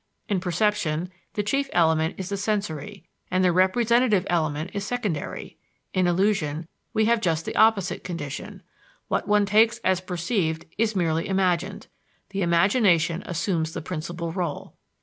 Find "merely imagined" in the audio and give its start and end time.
10.95-11.85